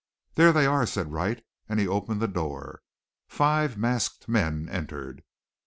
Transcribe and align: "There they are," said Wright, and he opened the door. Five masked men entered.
"There 0.33 0.51
they 0.51 0.65
are," 0.65 0.87
said 0.87 1.11
Wright, 1.11 1.43
and 1.69 1.79
he 1.79 1.87
opened 1.87 2.23
the 2.23 2.27
door. 2.27 2.81
Five 3.27 3.77
masked 3.77 4.27
men 4.27 4.67
entered. 4.67 5.21